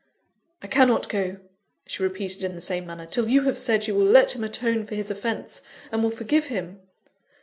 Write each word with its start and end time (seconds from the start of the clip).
"I 0.63 0.67
cannot 0.67 1.09
go," 1.09 1.37
she 1.85 2.01
repeated 2.01 2.43
in 2.43 2.55
the 2.55 2.61
same 2.61 2.87
manner, 2.87 3.05
"till 3.05 3.29
you 3.29 3.43
have 3.43 3.59
said 3.59 3.85
you 3.87 3.93
will 3.93 4.03
let 4.07 4.35
him 4.35 4.43
atone 4.43 4.83
for 4.83 4.95
his 4.95 5.11
offence, 5.11 5.61
and 5.91 6.01
will 6.01 6.09
forgive 6.09 6.45
him." 6.47 6.79